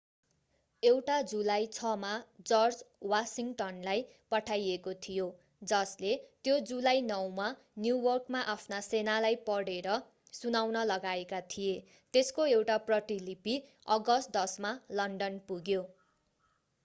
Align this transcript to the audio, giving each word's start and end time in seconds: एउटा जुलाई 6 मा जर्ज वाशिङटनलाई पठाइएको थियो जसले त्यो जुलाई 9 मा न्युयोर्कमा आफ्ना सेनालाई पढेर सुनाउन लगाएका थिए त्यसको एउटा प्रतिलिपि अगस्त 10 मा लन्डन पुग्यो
एउटा 0.83 1.15
जुलाई 1.31 1.65
6 1.73 1.89
मा 2.03 2.11
जर्ज 2.51 2.77
वाशिङटनलाई 3.11 3.99
पठाइएको 4.31 4.93
थियो 5.07 5.27
जसले 5.71 6.13
त्यो 6.47 6.55
जुलाई 6.71 7.03
9 7.09 7.27
मा 7.35 7.49
न्युयोर्कमा 7.83 8.41
आफ्ना 8.53 8.79
सेनालाई 8.87 9.37
पढेर 9.49 9.97
सुनाउन 10.39 10.83
लगाएका 10.93 11.43
थिए 11.55 11.75
त्यसको 12.13 12.47
एउटा 12.55 12.79
प्रतिलिपि 12.89 13.55
अगस्त 13.97 14.33
10 14.39 14.57
मा 14.67 14.73
लन्डन 15.01 15.37
पुग्यो 15.51 15.85